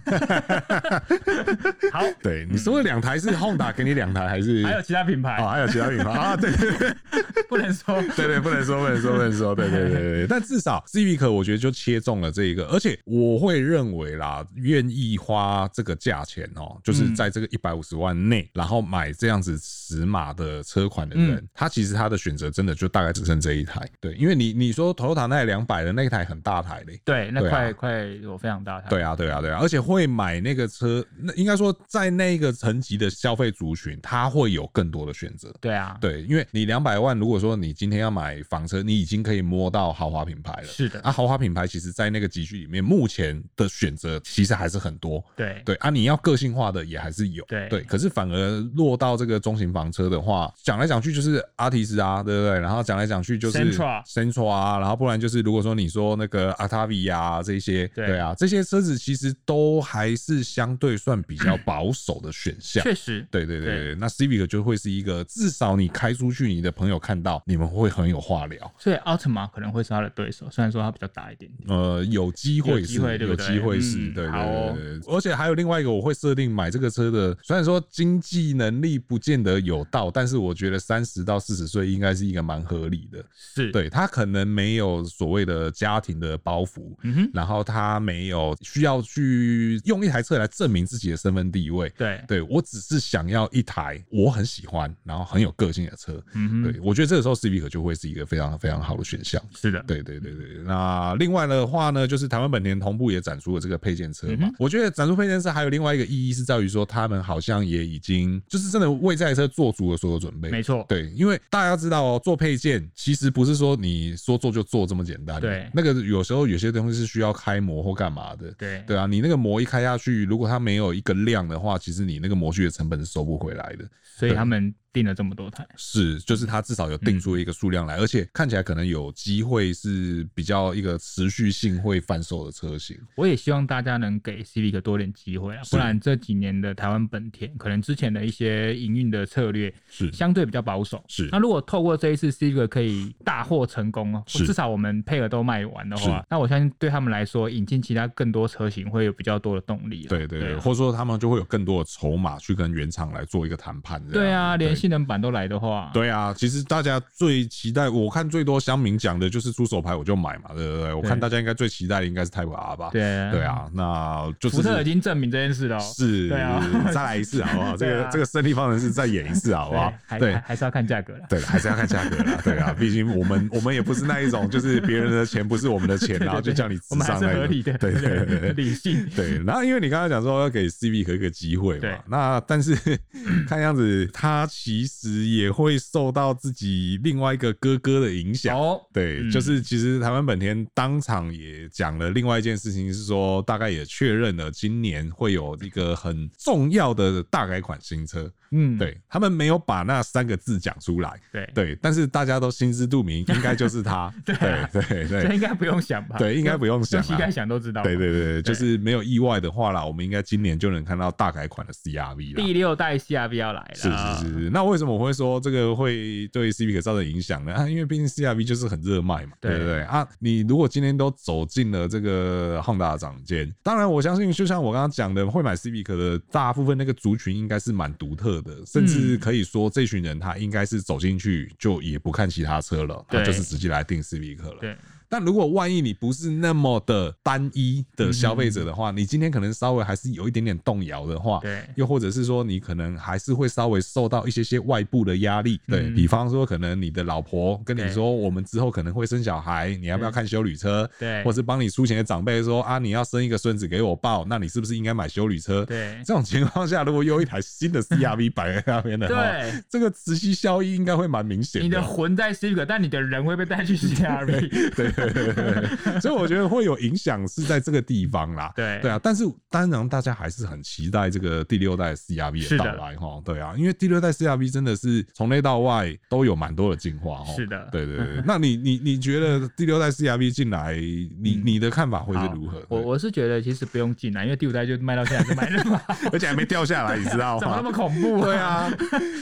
[1.91, 5.37] 好，对，你说的两台是 Honda 给你两台，还是还有其他品牌？
[5.43, 6.35] 哦，还有其他品牌啊？
[6.35, 6.95] 对对对，
[7.49, 10.27] 不能说，对对，不能说，不能说，不能说，对对对对。
[10.27, 23.87] 但至少 Civic 我觉得就切中了这一个，而且我会认为啦，愿意花这个价钱哦，就是在这个一百五十万内，然后买这样子尺码的车款的人，他其实他的选择真的就大概只剩这一台。
[23.99, 28.89] 对，因为你你说 Toyota 那两百的那一台很大台嘞，对，那块块有非常大台。
[28.89, 35.53] 对啊，对啊，对啊，而且会买那个车，那应该说在那个层级的消费族群，他会有更多的选择。
[35.61, 40.67] 对啊，对，因为你两百万，如果说你今天要买房车，你已经可以摸到豪华品牌了。
[40.67, 45.23] 是的，啊，豪华品牌其实在那个集聚里面，目前的选择其实还是很多。
[45.35, 47.45] 对对啊，你要个性化的也还是有。
[47.45, 52.59] 对对，可是反而落到这个中型房车的话，讲来讲去就是阿提斯啊，对不对？
[52.59, 62.83] 然后讲来讲去就是 Sentra 啊，然后不然就是如果说你说那个 Octavia 啊这些，对啊，这些车子其实都还是相对算比较保守的选项。
[62.83, 68.71] 确实，对对对对，那 Civic 就会是一个至少你开出去，你的朋友看到，你们会很有话聊。
[68.77, 71.69] 所以 Altima 可能会是他的对手，虽然说他比较大一点点。
[71.69, 75.13] 呃，有机会是，有机会是，对对对。
[75.13, 83.23] 而且还有另外一个，我会设定买这个车的，虽然说经济能力不见得有到，但是我觉得三十到四十岁应该是一个蛮合理的。
[83.35, 91.91] 是，对，他可能没有所谓的家庭的包袱，嗯哼，然后他没有需要去用一台车来证明自己的身份地位。
[91.97, 96.21] 对，对我只是想要一台我很喜欢，然后很有个性的车。
[96.33, 99.41] 嗯哼，对我觉得这个时候 Civic 就会是一个非常非常好的选项。
[99.55, 100.45] 是的，对对对对。
[100.63, 104.49] 那另外的话呢，就是台湾本田同步也展出了这个配件车嘛。
[104.57, 110.49] 我觉得展出配件车还有另外一个意义是在于说，他们好像也已经就是真的为这台车做足了所有准备。
[110.49, 115.39] 没错，对，因为大家要知道哦，做配件其实不是说你说做就做这么简单。
[115.39, 118.51] 对，那个有时候有些东西是需要开模或干嘛的。
[118.57, 123.85] 对，对啊，你那个模一开下去，如果它没有一个量的话，其实你那个模具的成本是收不回来的。
[124.17, 124.73] 所以他们。
[124.95, 132.97] 订了这么多台，是，就是他至少有定出一个数量来，嗯、而且看起来可能有机会是比较一个持续性会贩售的车型。
[133.15, 141.03] 我也希望大家能给 Civic 多点机会啊，不然这几年的台湾本田可能之前的一些营运的策略是相对比较保守。
[141.09, 150.07] 是，那如果透过这一次 Civic 可以大获成功哦，至少我们配额都卖完的话，那我相信对他们来说，引进其他更多车型会有比较多的动力。
[150.07, 154.01] 对对对，或者说他们就会有更多的筹码去跟原厂来做一个谈判。
[154.07, 155.89] 对啊，连性能版都来的话。
[155.93, 160.93] 对啊，其实大家最期待，我看最多乡民讲的就是出手牌我就买嘛，对不对？
[160.93, 162.89] 我看大家应该最期待的应该是 Type R 吧？
[162.91, 167.75] 对对啊，那就是福特已经证明这件事了，是，对啊， 再来一次好不好？
[167.77, 169.91] 这个这个胜利方程式再演一次好不好？
[170.19, 179.41] 对，还是要看价格了，对，还是要看价格了， 对啊，毕竟我们我们也不是那一种，就是别人的钱不是我们的钱，然后就叫你智商来合理的，对对对，理性，对。
[179.45, 182.75] 然后因为你刚才讲说要给 Civic 一个机会嘛，那但是
[183.47, 186.35] 看样子他其实也会受到。
[186.35, 198.31] 自己另外一个哥哥的影响，哦，对，就是其实台湾本田当场也讲了另外一件事情，是说大概也确认了今年会有一个很重要的大改款新车。
[198.51, 204.35] 嗯，对，他们没有把那三个字讲出来，对对，但是大家都心知肚明， 应该就是他，对
[204.71, 206.17] 对对，这应该不用想吧？
[206.17, 207.81] 对，应该不用想，应该想都知道。
[207.81, 212.43] 对对对，就是没有意外的话啦，我们应该今年就能看到大改款的 CRV 了。
[212.43, 214.49] 第六代 CRV 要来了，是是是是。
[214.55, 217.53] 那为什么我会说这个会对 Civic 造成影响呢？
[217.53, 220.07] 啊，因为毕竟 CRV 就是很热卖嘛，对不对啊。
[220.19, 229.19] 你如果今天都走进了这个 Honda 的掌间，当然我相信，就像我刚刚讲的，会买 Civic 的大部分那个族群应该是蛮独特的，甚至。
[229.25, 234.55] 可以说，这群人他应该是走进去就也不看其他车了，他就是直接来订 Civic 了。
[234.61, 234.77] 对。
[235.09, 250.89] 但如果万一你不是那么的单一的消费者的话，你今天可能稍微还是有一点点动摇的话，对，又或者是说你可能还是会稍微受到一些些外部的压力，对，比方说可能你的老婆跟你说，我们之后可能会生小孩，你要不要看修旅车？
[250.99, 255.65] 对，或是帮你出钱的长辈说啊，你要生一个孙子给我抱，那你是不是应该买修旅车？
[255.65, 261.67] 对，这种情况下，如果有一台新的 CRV 摆在那边的话，对，这个磁吸效应应该会蛮明显的。
[261.67, 264.94] 你的魂在 Civic，但你的人会被带去 CRV， 对。
[266.01, 268.51] 所以我觉得会有影响是在这个地方啦。
[268.55, 273.21] 对对啊，但是当然大家还是很期待这个第六代 CRV 的到来哈。
[273.23, 277.33] 对啊，因为第六代 CRV 真的是从内到外都有蛮多的进化哈。
[277.33, 278.21] 是的，对对对。
[278.25, 282.63] 那你你你觉得第六代 CRV 进来，你你的看法会是如何？
[282.69, 285.81] 我我是觉得其实不用进来，因为第五代就卖到现在就卖了嘛，
[286.11, 287.39] 而且还没掉下来，你知道吗？
[287.39, 288.23] 怎么那么恐怖？
[288.23, 288.71] 对啊，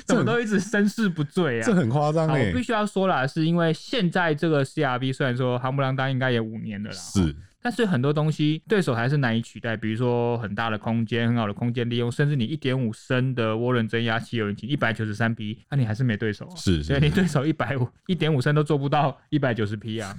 [0.05, 1.63] 怎么都一直身世不坠啊？
[1.65, 2.47] 这很夸张哎！
[2.47, 7.33] 我必须要说啦，是因为现在这个 CRV 虽然说夯不啷当应该也五年了啦，是。
[7.63, 16.55] 但是很多东西对手还是难以取代，比如说很大的空间、很好的空间利用，甚至你一点五升的涡轮增压汽油引擎，一百九十三匹，那你还是没对手啊。
[16.55, 20.13] 是，所以你对手一百五一点五升都做不到一百九十匹啊。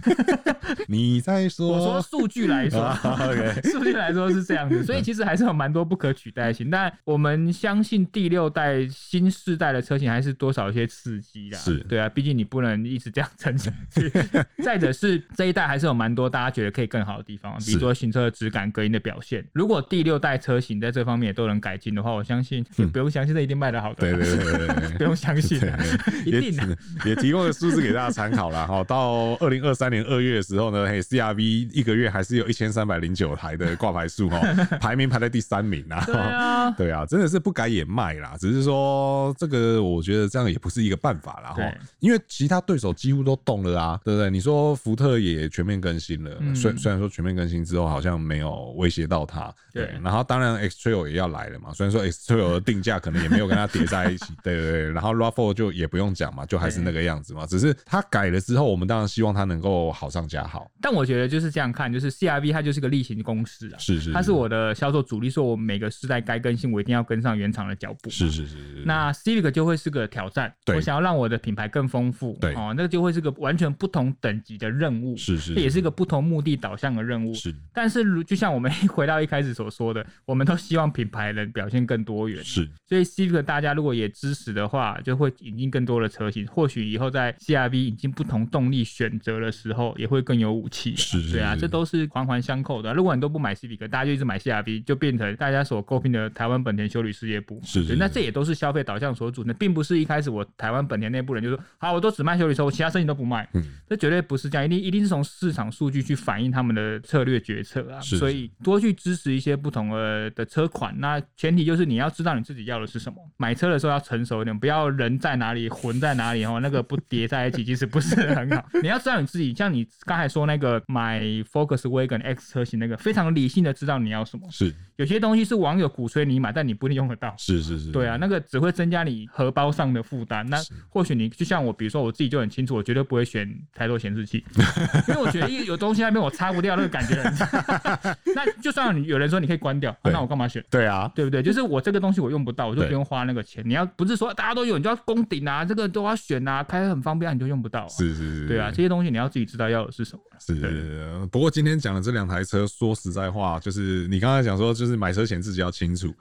[0.88, 1.68] 你在说？
[1.68, 2.92] 我说数据来说，
[3.70, 6.70] 数据来说是这样子， 所以其实还是有蛮多不可取代性。
[6.70, 11.58] 但我们相信第六代新世代的车型还是多少一些刺激啦。
[11.58, 14.10] 是对啊，毕竟你不能一直这样撑下去。
[14.64, 17.33] 再者是这一代还是有蛮多大家觉得可以更好的。
[17.34, 19.44] 地方，比如说行车的质感、隔音的表现。
[19.52, 23.96] 如果第六代车型在这方面也都能改进的话，我相信 不用相信，这一定卖得好的。
[23.96, 25.58] 对对对对， 不用相信，
[26.24, 26.76] 一定的。
[27.04, 28.84] 也提供了数字给大家参考了哈。
[28.84, 31.40] 到二零二三年二月的时候呢，嘿，CRV
[31.72, 34.40] 一个月还是有一千三百零九台的挂牌数哦，
[34.80, 36.04] 排名排在第三名啊。
[36.06, 38.36] 对啊，对啊，真的是不改也卖啦。
[38.38, 41.62] 只是说这个，我觉得这样也不是一个办法啦哈。
[41.98, 44.30] 因为其他对手几乎都动了啊，对不对？
[44.30, 47.23] 你说福特也全面更新了，虽虽然说全。
[47.24, 49.90] 全面更新之后好像没有威胁到它，对。
[50.02, 54.90] 然后当然 X Trail 也要来了嘛，虽然说 X Trail 的定价可能也没有跟它叠在一起， 对对对。
[54.92, 57.46] 然后 RAV4 就也不用讲嘛，就还是那个样子嘛。
[57.46, 60.70] 只是它改了之后，我们当然希望它能够好上加好。
[60.80, 68.10] 但我觉得就是这样看，就是 CRV 它就是个例行公事啊，是是，它是我的销售主力，说我每个时代该更新，我一定要跟上原厂的脚步。
[68.10, 68.82] 是是是是。
[68.84, 78.04] 那 Civic 就会是个挑战，我想要让我的品牌更丰富，对哦，那个就会是个完全不同等级的任务，是是，这也是一个不同目的导向的任务，是，但是。
[78.04, 82.44] 如就像我们 回到一开始所说的，我们都希望品牌能表现更多元。
[82.44, 86.46] 是，所以 Civic 大家如果也支持的话，就会引进更多的车型。
[86.46, 90.94] 或许以后在 CRV 引进不同动力选择的时候，也会更有武器。
[90.96, 92.92] 是，是，对啊，这都是环环相扣的。
[92.92, 97.60] 如果你都不买 Civic，大家就一直买 CRV，就变成大家所诟病的台湾本田修理事业部。
[97.64, 103.48] 是，是，那这也都是消费导向所组成，并不是一开始我台湾本田内部人就说好，我都只卖修理车，我其他车型都不卖。
[103.54, 108.00] 嗯，这绝对不是这样，一定一定是从市场数据去反映他们的策略决策啊。
[108.00, 108.50] 是，所以。
[108.64, 113.18] 多去支持一些不同的的车款，那前提就是你要知道你自己要的是什么。
[113.36, 118.64] 买车的时候要成熟一点，不要人在哪里魂在哪里哦，那个不叠在一起 其实不是很好。
[118.82, 124.48] 你要知道你自己，像你刚才说那个买 Focus Wagon X 车型那个，非常理性的知道你要什么。
[124.50, 127.34] 是，有些东西是网友鼓吹你买，但你不一定用得到。
[127.36, 130.46] 是是是，对啊，那个只会增加你荷包上的负担。
[130.48, 130.56] 那
[130.88, 134.44] 或许你就像我，比如说我自己就很清楚，我绝对不会选太多显示器，
[135.08, 137.46] 因为我觉得有东西那边我擦不掉，那个感觉很差。
[138.36, 140.64] 那就算有人说你可以关掉，啊、那我干嘛选？
[140.70, 141.42] 对啊，对不对？
[141.42, 143.62] 就是我这个东西我用不到，我就不用花那个钱。
[143.66, 147.88] 你要不是说大家都有，你就要攻顶啊，这个都要选啊，开很方便，你就用不到、啊。
[147.88, 150.22] 是是是，对啊，这些东西你要自己知道要的是什么。
[150.38, 151.28] 是是是。
[151.32, 156.14] 不过今天讲的这两台车，说实在话，就是你刚才讲说，就是买车前自己要清楚。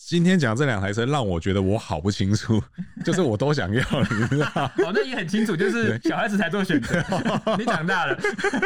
[0.00, 0.10] 对。
[0.10, 2.60] 今天讲这两台车，让我觉得我好不清楚，
[3.04, 7.00] 就是我都想要，你知道哦，那也很清楚，就是小孩子才做选择。
[7.56, 8.18] 你长大了，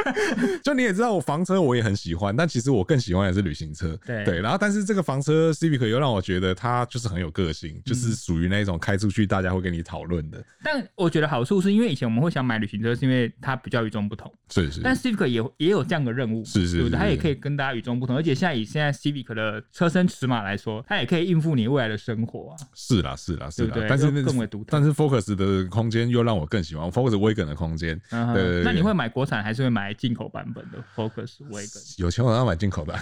[0.64, 3.98] 就你也知道，我房车我也很喜欢，但其实我更喜欢的是旅行车。
[4.06, 10.42] 对对，然后但是这个房车 Civic 又让我觉得它就是很有个性，就是属于那种开出去大家会跟你讨论的。
[10.62, 14.32] 但我觉得好处是因为以前我们会想买旅行车，是因为它比较与众不同。
[14.48, 14.80] 是是。
[14.80, 21.23] 但 Civic 也也有这样的任务，是是，它也可以跟大家与众不同，而且现在以现在 Civic 的车身尺码来说，它也可以。
[21.24, 24.66] 应付你未来的生活啊，是啦是啦是啦，但是更为独特。
[24.70, 28.00] 但是 Focus 的空间又让我更喜欢 Focus Wagon 的空间。
[28.34, 31.94] 对，那你会买国产还是会买进口版本的 Focus Wagon？
[31.98, 32.94] 有钱我要买进口的。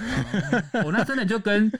[0.74, 1.70] 哦，那真的就跟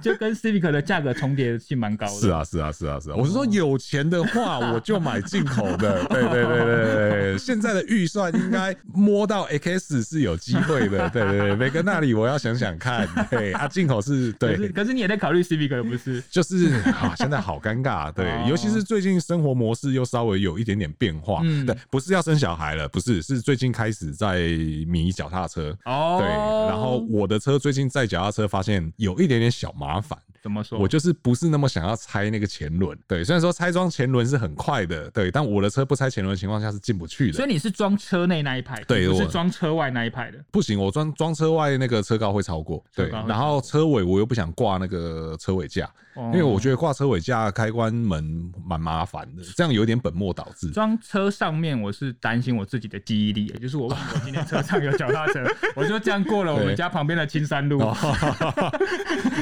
[0.00, 2.12] 就跟 Civic 的价格重叠性蛮高的。
[2.12, 6.02] 是啊是啊是啊是啊，我是说有钱的话我就买进口的。
[6.08, 11.10] 对对对对对，现在的预算应该摸到 X 是有机会的。
[11.10, 13.06] 对对对，梅格纳里我要想想看。
[13.30, 15.66] 对啊，进口是对，可是你也在考虑 Civic。
[15.90, 24.40] 不是， 就是啊，现在好尴尬，对，尤其是最近生活模式又稍微有一点点变化，嗯，对，不是要生小孩了，不是，是最近开始在
[24.86, 26.28] 迷脚踏车，哦，对，
[26.68, 30.78] 然后我的车最近在脚踏车发现有一点点小麻烦，怎么说？
[30.78, 46.05] 我就是不是那么想要拆那个前轮，对，虽然说拆装前轮是很快的，对，但我的车不拆前轮的情况下是进不去的，所以你是装车内那一排，对，我是装车外那一排的，不行，我装装车外那个车高会超过，对，然后车尾我又不想挂那个车尾架。
[46.16, 50.70] 因为我觉得挂车尾架开关门蛮麻烦的，这样有点本末倒置。
[50.70, 55.44] 装车上面我是担心我自己的记忆力，就是我我今天车上有脚踏车，
[55.76, 57.78] 我就这样过了我们家旁边的青山路。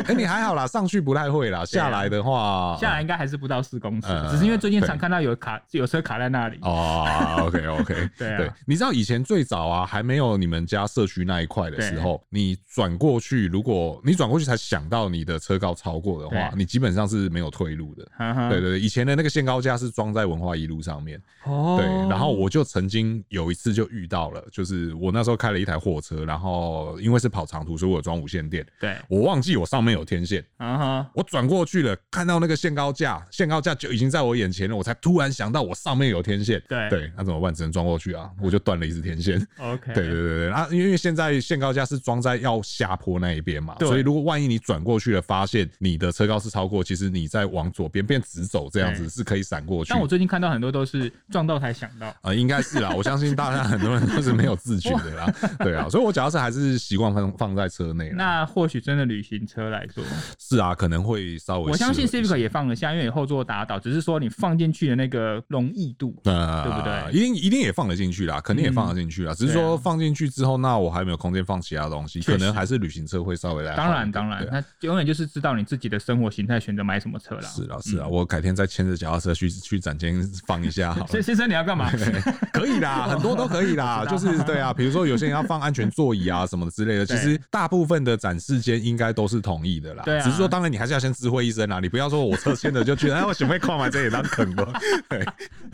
[0.04, 6.58] 哎、欸，你还好啦，上去不太会啦，下来的话，下来应该还是不到四公尺，只是因为最近常看到有卡有车卡在那里。
[6.62, 7.06] 哦
[7.46, 18.06] ，OK OK，对对，你知道以前最早啊，还没有你们家社区那一块的时候，你转过去，如果你转过去才想到你的车高超过的话，你基本上是没有退路的。
[18.48, 21.20] 对对对，以前的那个限高架是装在文化一路上面。
[21.44, 28.64] 哦，对，然后我就曾经有一次就遇到了，就是我那时候开了一台货车，然后因为是跑长途，所以我装无线电。
[28.80, 30.44] 对，我忘记我上面有天线。
[30.56, 36.62] 啊哈，我转过去了，看到那个限高架，限高架就已经在我眼前了，我才突然想到我上面有天线。
[36.68, 37.54] 对对，那怎么办？
[37.54, 39.36] 只能装过去啊，我就断了一支天线。
[39.58, 49.90] OK，对对对对，啊，因为现在限高架是装在要下坡那一边嘛，所以如果万一你转过去了，发现你的车高是超过，其实你在往左边变直走这样子是可以闪过去。
[49.90, 58.10] 但我最近看到很多都是撞到才想到 啊、呃，应该是啦，我相信大家很多人都是没有自觉的啦， 对啊，所以我主要是还是习惯放放在车内。
[58.14, 60.04] 那或许真的旅行车来说，
[60.38, 61.72] 是啊，可能会稍微。
[61.72, 67.12] 我相信 Civic 也放得下，因为有后座打倒，只是说你放进去的那个容易度，呃、 对不对？
[67.12, 73.74] 一定一定也放得进去啦，肯定也放得进去啦，嗯、只是说放进去之后，那我还没有空间放其他东西，可能还是旅行车会稍微来。
[73.74, 77.42] 当然当然，那永远就是知道你自己的生活形态，选择买什么车了。
[77.42, 81.06] 是啊是啊，我改天再牵着脚踏车去去展间放一下好了。
[81.08, 81.90] 先先生你要干嘛？
[82.52, 90.02] 可以啦， 很多都可以啦，就是对啊，比如说有些人要放安全座椅啊什么之类的，其实大部分的展示间应该都是同意的啦。
[90.04, 94.72] 对，只是说当然你还是要先知会一声啦，你不要说我车牵着就觉得 哎，我准备跨完这也当啃了。
[95.08, 95.24] 对，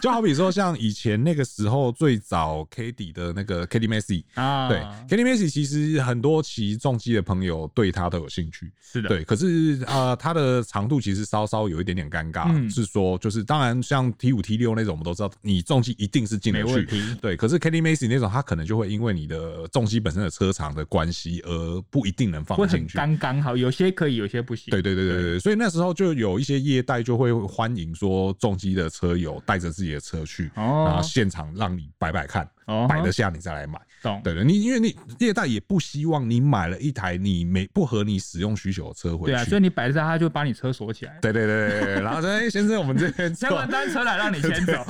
[0.01, 9.25] 就好比说像以前那个时候最早 K D 的那个 K D Massey 啊，对 K D Massey 其实很多骑重机的朋友对他都有兴趣，是的，对。
[9.25, 16.87] 可是啊，他的长度其实稍稍有一点点尴尬，是说就是当然像 T 五 T 六那种，我们都知道你重机一定是进得去，
[17.21, 17.37] 对。
[17.37, 22.97] 可是 K D Massey 那种，它可能就会因为你的重机本身的车长的关系，而不一定能放进去。
[22.97, 24.71] 刚刚好，有些可以，有些不行。
[24.71, 32.49] 对对对对对，所以那时候就有一些业代就会欢迎说重机的车友带着自己的车去，然后现场让你摆摆看。
[32.89, 34.21] 摆得下你再来买，懂？
[34.23, 41.19] 对对，你因为你业代也不希望你买了一台你没不合你使用需求的车回去，对啊，所以你摆得下，他就把你车锁起来。
[41.21, 44.85] 对对对对，然后说，哎，先生，我们这边牵完单车来让你先走。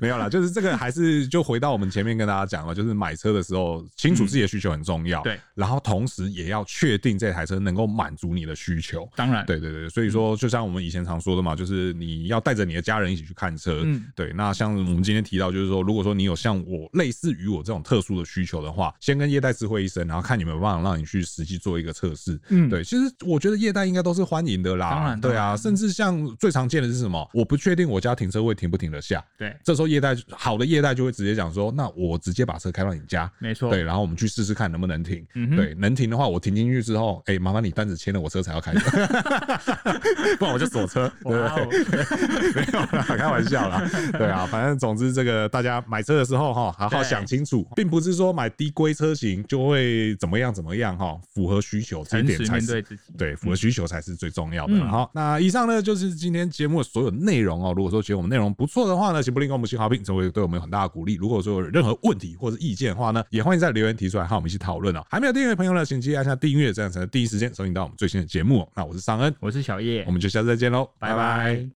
[0.00, 9.08] 没有啦，就是这个还是就回到我们前面跟大家讲了，就是买车的时候清楚自己的需求很重要，对，然后同时也要确定这台车能够满足你的需求。
[9.16, 14.32] 当然，对对对，所以说就像我们以前常说的嘛，就是你要带着你的家人一起去看车，嗯，对。
[14.34, 22.40] 那像我们今天提到，就是说，如果说你有像我类似于我这种特殊的需求的话，先跟业代知会一声，然后看有没有办法让你去实际做一个测试。
[22.48, 24.90] 嗯，对，其实我觉得业代应该都是欢迎的啦。
[24.90, 27.28] 当然，对啊，甚至像最常见的是什么？
[27.32, 29.24] 我不确定我家停车位停不停得下。
[29.36, 33.30] 对，这时候业代好的业代就会直接讲说，那我直接把车开到你家。
[33.38, 33.70] 没错。
[33.70, 35.26] 对，然后我们去试试看能不能停。
[35.34, 38.72] 嗯，对，能停的话，我停进去之后，哎，麻烦你单子签了，我车才要开。
[40.38, 41.10] 不然我就锁车。
[41.22, 41.32] 对，
[42.54, 43.82] 没有啦，开玩笑啦。
[44.12, 46.54] 对啊，反正总之这个大家买车的时候。
[46.54, 52.84] 哈，好好想清楚，并不是说买低规车型就会怎么样怎么样哈，符合需求这一点才是
[53.18, 54.74] 对，符合需求才是最重要的。
[54.86, 57.72] 好，那以上呢就是今天节目的所有内容哦。
[57.76, 61.14] 如果说觉得我们内容不错的话呢，请不吝给我们新好评，这会对我们有很大的鼓励。
[61.14, 65.04] 如果说有任何问题或者意见的话呢，也欢迎在留言提出来，和我们一起讨论哦。
[65.10, 68.68] 还没有订阅的朋友呢，请记得按下订阅，这样才能第一时间收听到我们最新的节目。
[68.74, 71.66] 那我是尚恩，我是小叶，我们就下次再见喽，拜拜。